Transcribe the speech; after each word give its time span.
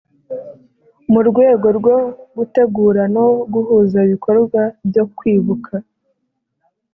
Mu 1.11 1.19
rwego 1.29 1.67
rwo 1.77 1.97
gutegura 2.37 3.03
no 3.15 3.25
guhuza 3.53 3.97
ibikorwa 4.07 4.61
byo 4.87 5.03
kwibuka 5.17 5.73